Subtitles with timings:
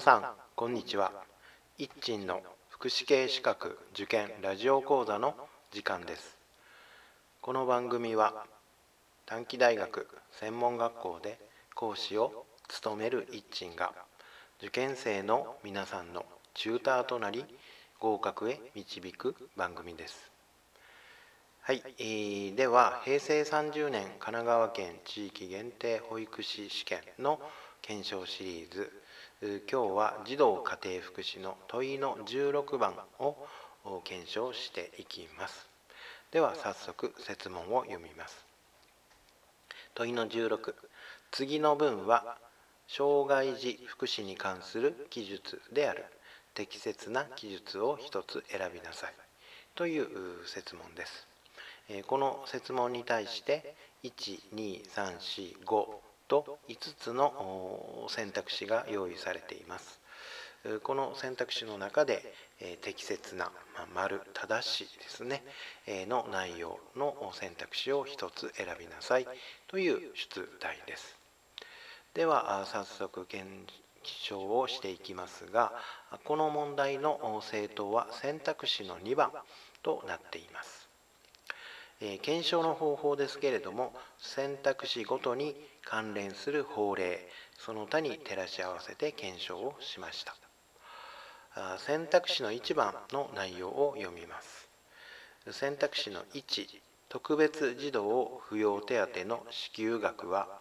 [0.00, 0.24] さん
[0.54, 1.12] こんにちは。
[1.76, 2.40] 一鎮の
[2.70, 5.34] 福祉系資格受験ラジオ講座の
[5.72, 6.38] 時間です。
[7.42, 8.46] この番組は
[9.26, 11.38] 短期大学専門学校で
[11.74, 13.92] 講師を務める一鎮が
[14.58, 17.44] 受験生の皆さんのチューターとなり
[17.98, 20.30] 合格へ導く番組です。
[21.60, 27.38] はい、えー、では平成30年神奈川県地域限定保育士試験の
[27.82, 28.90] 検証シリーズ
[29.42, 33.38] 今日は児童家庭福祉の問いの16番を
[34.04, 35.66] 検証していきます。
[36.30, 38.44] では早速設問を読みます。
[39.94, 40.74] 問いの16
[41.30, 42.36] 次の文は
[42.86, 46.04] 障害児福祉に関する記述である。
[46.52, 49.14] 適切な記述を一つ選びなさい。
[49.74, 51.26] という設問です。
[52.08, 60.00] この設問に対して12345と5つの選択肢が用意されています。
[60.84, 62.22] この選択肢の中で
[62.82, 63.50] 適切な
[63.94, 65.42] 丸正しいですね。
[66.06, 69.26] の内容の選択肢を1つ選びなさい。
[69.66, 71.18] という出題です。
[72.14, 73.66] では早速検
[74.02, 75.72] 証をしていきますが
[76.24, 79.32] この問題の正答は選択肢の2番
[79.82, 80.89] となっています。
[82.00, 90.34] え検証の方法ですけれども選択肢ごとに関連する法令その他に照らし合わせて検証をしました。
[91.78, 94.68] 選択肢の1番の内容を読みます。
[95.50, 96.66] 選択肢の1
[97.08, 100.60] 特別児童扶養手当の支給額は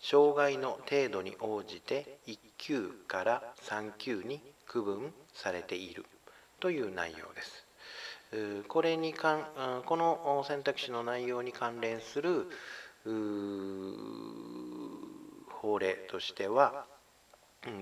[0.00, 6.06] 障害の程度に応じて1級から3級に区分されている
[6.60, 7.66] という内容です。
[8.68, 12.48] これにかんこの選択肢の内容に関連する
[15.50, 16.86] 法令としては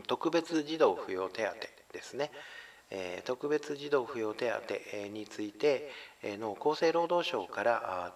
[0.07, 1.53] 特別児童扶養手当
[1.93, 2.31] ですね
[3.25, 5.91] 特別児童扶養手当について
[6.25, 8.13] の厚生労働省から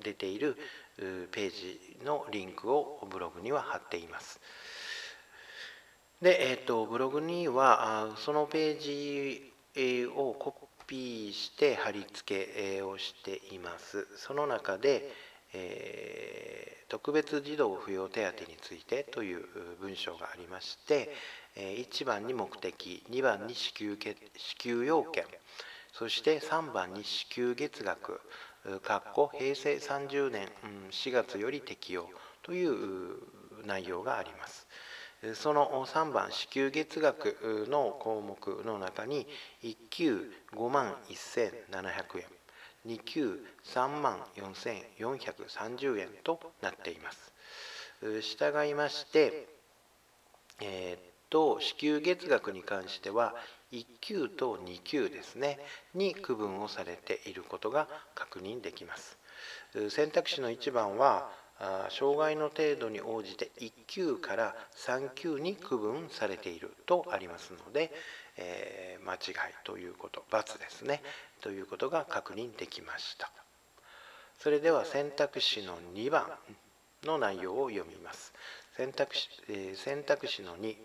[0.00, 0.56] 出ている
[1.32, 4.40] ページのリンクをブログには貼っています。
[6.22, 9.52] で、えーと、ブログにはそのページ
[10.16, 14.06] をコピーして貼り付けをしています。
[14.16, 15.10] その中で、
[15.52, 19.44] えー、特別児童扶養手当についてという
[19.80, 21.10] 文章がありまして、
[21.56, 23.98] 1番に目的、2番に支給
[24.36, 25.24] 支給要件、
[25.92, 28.20] そして3番に支給月額、
[28.84, 30.48] 括弧平成30年
[30.90, 32.08] 4月より適用
[32.42, 33.16] という
[33.64, 34.65] 内容があります。
[35.34, 39.26] その3番支給月額の項目の中に
[39.62, 42.24] 1級5万1700円
[42.86, 47.32] 2級3万4430円となっています。
[48.20, 49.48] 従いまして
[50.60, 53.34] えー、っと支給月額に関しては
[53.72, 55.58] 1級と2級ですね
[55.94, 59.18] に区分をされていることが確認できます。
[59.90, 61.30] 選択肢の1番は
[61.90, 67.90] 障害の程度に応じて1級から3級に区分されているとありますので、
[68.36, 69.16] えー、間違
[69.50, 71.02] いということ×ですね
[71.40, 73.30] ということが確認できました。
[74.38, 76.26] それでは選択肢の2番
[77.04, 78.34] の内容を読みます。
[78.76, 80.76] 選択肢,、えー、選択肢の2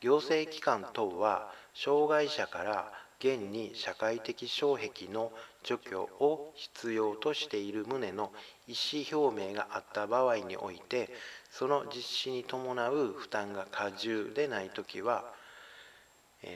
[0.00, 5.32] 行政機関等は障害者から現に社会的障壁の
[5.62, 8.32] 除去を必要としている旨の
[8.66, 11.10] 意思表明があった場合において
[11.50, 15.24] その実施に伴う負担が過重でないときは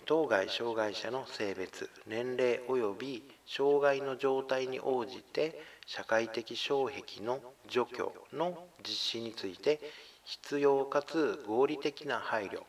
[0.06, 9.80] 当該障害者の性別年齢及び障害の状態に応じて社会的障壁の除去の実施について
[10.24, 12.62] 必要かつ合理的な配慮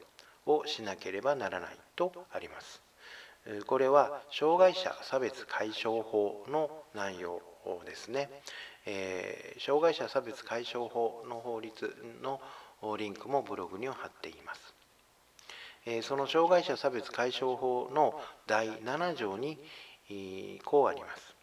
[0.45, 2.84] をしなければならないとあります。
[3.67, 7.41] これは障害者差別解消法の内容
[7.85, 8.29] ですね、
[8.85, 12.41] え、障害者差別解消法の法律の
[12.97, 14.73] リンクもブログには貼っています、
[16.01, 19.59] その障害者差別解消法の第7条に
[20.63, 21.34] こうあります。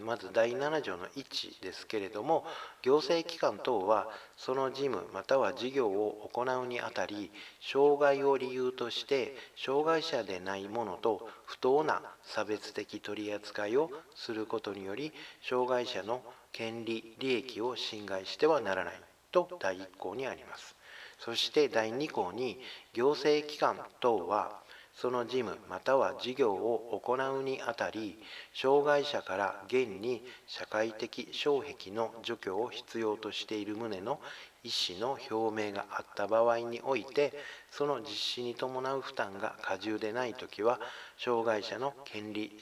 [0.00, 2.44] まず第7条の1ですけれども
[2.82, 7.30] 行政機関等はその事務または事業を行うにあたり
[7.60, 15.12] 障害を理由として障害者でない者と不当な差別的取り扱いをすることにより
[15.42, 16.22] 障害者の
[16.52, 18.94] 権利利益を侵害してはならない
[19.30, 20.74] と第1項にあります。
[21.18, 22.58] そして第2項に
[22.94, 24.61] 行政機関等は
[24.94, 28.18] その事務または事業を行うにあたり
[28.54, 34.20] 障害者から現に社会的障壁の除去を必要としている旨の
[34.64, 37.32] 意思の表明があった場合において
[37.70, 40.78] その実施に伴う負担が過重でないときは
[41.18, 42.52] 障害者の権利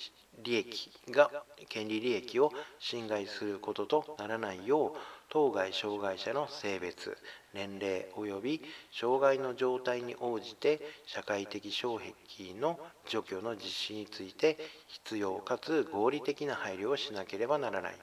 [0.42, 1.30] 利益が
[1.68, 7.16] 権利利益を侵害することとならないよう当該障害者の性別
[7.54, 8.62] 年齢及び
[8.92, 12.78] 障害の状態に応じて社会的障壁の
[13.08, 17.94] 除去の実施について必要かつ合理的な配慮をしなければならない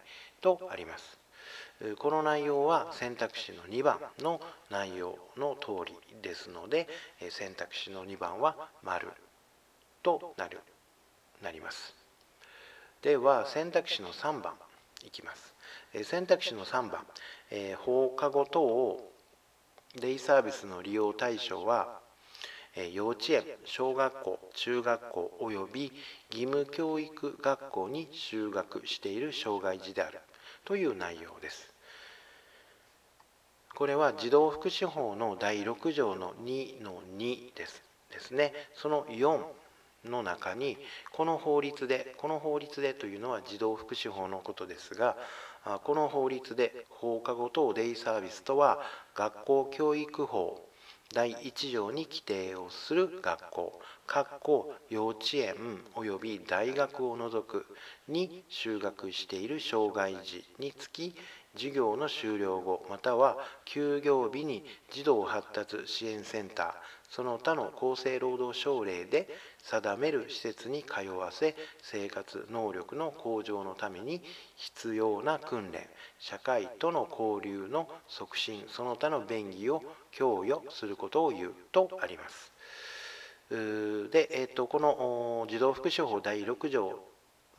[0.42, 1.20] とあります。
[2.00, 4.42] この内容は選択肢の2番の
[4.72, 6.88] 内容の通りですので
[7.30, 9.10] 選択肢の2番は丸
[10.02, 10.60] となる
[11.44, 11.94] なります。
[13.02, 14.54] では選択肢の3番
[15.06, 15.57] いきます。
[16.04, 17.06] 選択肢の3番
[17.52, 19.00] え放課後等
[20.00, 22.00] デイサービスの利用対象は
[22.76, 25.92] え幼稚園小学校中学校及び
[26.32, 30.20] 義務教育学校に就学している障害児である
[30.66, 31.74] という内容です。
[33.74, 38.54] これは児童福祉法の第6条の2の2ですですね。
[38.74, 39.40] その4
[40.06, 40.78] の中に
[41.12, 45.18] この法律でこの法律でというのは児童福祉法のことですが
[45.84, 48.80] この法律で放課後等デイサービスとは
[49.16, 50.64] 学校教育法
[51.14, 55.56] 第1条に規定をする学校各校幼稚園
[55.96, 57.66] 及び大学を除く
[58.08, 61.16] に就学している障害児につき
[61.58, 66.74] 授業の終了後または休業日に児童発達支援センター
[67.10, 69.28] その他の厚生労働省令で
[69.64, 74.22] 定める施設に通わせ生活能力の向上のために
[74.56, 75.88] 必要な訓練
[76.20, 79.82] 社会との交流の促進その他の便宜を
[80.12, 82.52] 供与することを言うとあります。
[83.50, 87.00] で、えーと、この児童福祉法第6条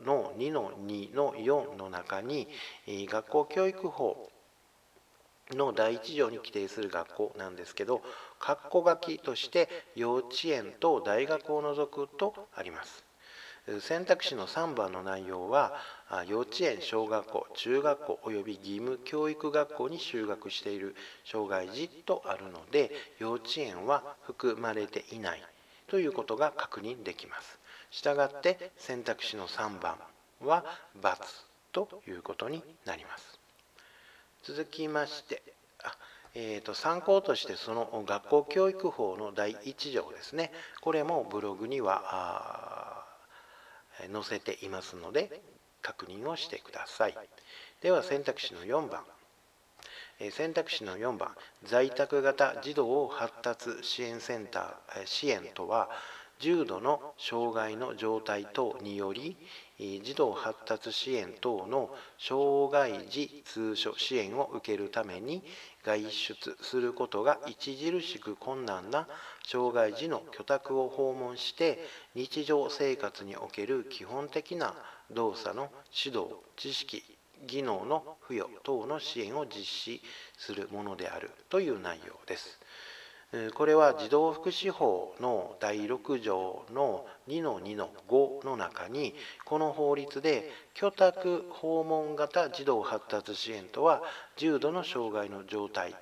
[0.04, 2.48] の2の2の4の中に
[2.86, 4.30] 学校教育法
[5.50, 8.02] の第1条に規定する学校なんですけど
[8.38, 13.04] 括弧書きとして幼稚園と大学を除くとあります。
[13.80, 15.74] 選択肢の3番の内容は
[16.26, 20.96] 幼稚園小学校中学校及び義務教育学校に就学している
[21.26, 25.42] 障害児とあるので幼稚園は含まれていない
[25.86, 27.57] ということが確認できます。
[27.90, 29.96] したがって選択肢の3番
[30.40, 30.64] は
[31.00, 31.16] ×
[31.72, 33.38] ということになります。
[34.44, 35.42] 続きまして
[35.82, 35.96] あ
[36.34, 40.52] えーと、参考としてその学校教育法の第1条ですね。
[40.80, 43.04] これもブログには
[44.12, 45.40] 載せていますので
[45.82, 47.14] 確認をしてください。
[47.82, 49.04] では選択肢の4番。
[50.30, 51.34] 選択肢の4番。
[51.64, 55.88] 在宅型児童発達支援センター支援とは
[56.40, 59.36] 重度の障害の状態等により
[59.78, 65.42] 児童発達支援等の障害児通所支援を受けるために
[65.84, 69.06] 外出することが著しく困難な
[69.46, 71.78] 障害児の居宅を訪問して
[72.14, 74.74] 日常生活における基本的な
[75.10, 77.02] 動作の指導知識
[77.46, 80.02] 技能の付与等の支援を実施
[80.36, 82.58] するものであるという内容です。
[83.54, 89.14] これは児童福祉法の第6条の2の2の5の中に
[89.44, 94.02] この法律で居宅訪問型児童発達支援とは
[94.38, 95.94] 重度の障害の状態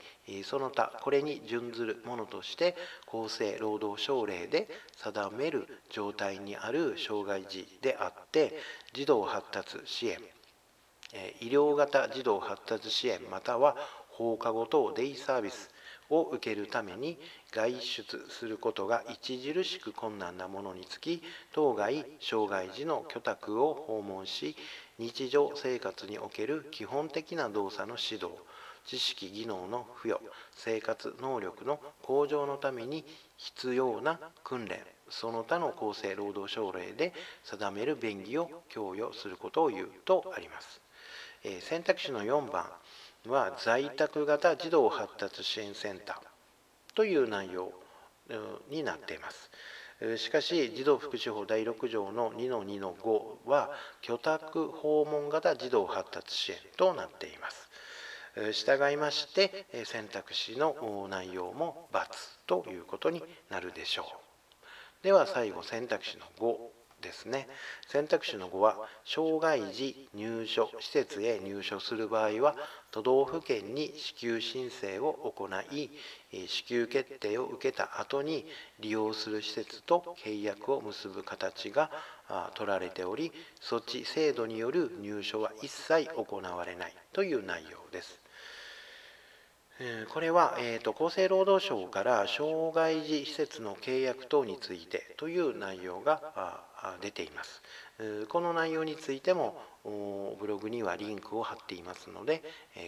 [0.44, 2.76] その他これに準ずるものとして
[3.08, 8.54] 厚生労働省令で定める状態にある障害児であって
[8.92, 10.18] 児童発達支援
[11.40, 13.76] 医療型児童発達支援または
[14.10, 15.70] 放課後等デイサービス
[16.10, 17.18] を受けるために
[17.52, 21.22] 外出することが著しく困難なものにつき
[21.52, 24.56] 当該障害児の居宅を訪問し
[24.98, 28.36] 日常生活における基本的な動作の指導
[28.86, 30.20] 知識技能の付与
[30.52, 33.04] 生活能力の向上のために
[33.36, 37.12] 必要な訓練その他の厚生労働省令で
[37.44, 40.80] 定める便宜を供与することを言うとあります。
[41.44, 42.66] え選択肢の4番
[43.28, 46.16] は在宅型児童発達支援センター
[46.94, 47.72] という内容
[48.70, 49.50] になっています。
[50.18, 53.70] しかし児童福祉法第6条の2の2の5は
[54.02, 57.70] 居宅訪問型児童発達支援となっています。
[58.52, 62.06] 従いまして選択肢の内容も×
[62.46, 64.02] ということになるでしょ
[65.02, 65.04] う。
[65.04, 67.48] では最後選択肢の5ですね
[67.88, 72.56] 選択肢の5は障害児入所施設へ入所する場合は
[72.90, 75.90] 都道府県に支給申請を行い
[76.48, 78.46] 支給決定を受けた後に
[78.80, 81.90] 利用する施設と契約を結ぶ形が
[82.54, 88.25] 取られており措置制度による入所は一切行われないという内容です。
[90.12, 96.64] これは、えーと、厚生労働省から障害児施設の契約等についてという内容が
[97.02, 97.62] 出ています。
[98.28, 99.60] この内容についても
[100.40, 102.42] ブログにはリンクを貼っていますので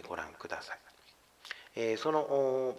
[0.07, 0.73] ご覧くださ
[1.75, 1.97] い。
[1.97, 2.75] その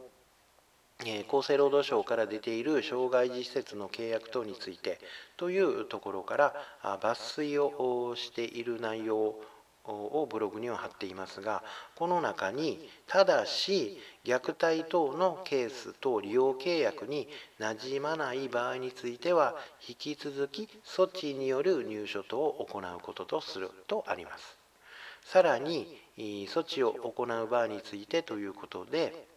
[1.29, 4.99] 厚生労働省から出ている障害児施設の契約等について
[5.37, 9.37] というところから抜粋をしている内容
[9.93, 11.63] をブログには貼っていますが
[11.95, 17.29] この中にただし虐待等のケース等利用契約に
[17.59, 19.55] なじまない場合については
[19.89, 24.57] 引き続き措置による入所等を行うこととするとあります。
[25.25, 29.29] さらに措置を行う場合についてということで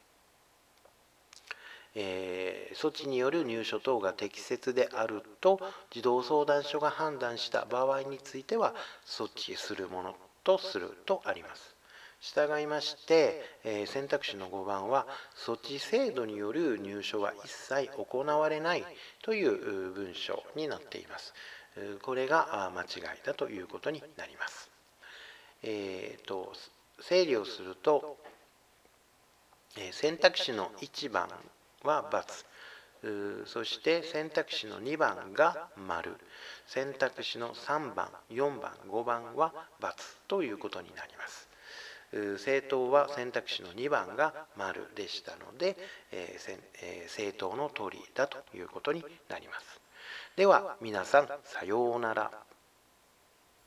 [1.96, 5.60] えー、措置による入所等が適切であると
[5.92, 8.74] 児童相談所が判断した場合については
[9.06, 11.76] 措置するものとするとあります。
[12.24, 18.86] 従いまして、え、選択肢の5番は措置制度による入所は一切行われない
[19.22, 21.34] という文章になっています。
[22.02, 22.86] これが間違
[23.16, 24.72] いだということになります。
[25.64, 26.54] えーと、
[27.02, 28.18] 整理をすると、
[29.78, 31.28] え選択肢の1番
[31.84, 32.46] は×
[33.46, 36.16] そして選択肢の2番が丸。
[36.68, 39.94] 選択肢の3番4番5番は×
[40.28, 41.50] ということになります。
[42.34, 45.76] 政党は選択肢の2番が丸でしたので、
[46.12, 49.82] えーえー、政党の通りだということになります。
[50.36, 52.32] では皆さんさようなら。